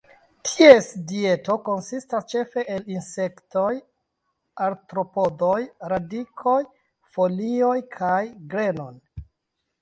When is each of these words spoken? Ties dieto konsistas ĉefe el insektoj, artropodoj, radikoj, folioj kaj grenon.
Ties 0.49 0.85
dieto 1.09 1.55
konsistas 1.65 2.25
ĉefe 2.33 2.63
el 2.75 2.87
insektoj, 2.93 3.67
artropodoj, 4.69 5.59
radikoj, 5.93 6.57
folioj 7.19 7.77
kaj 8.01 8.19
grenon. 8.57 8.99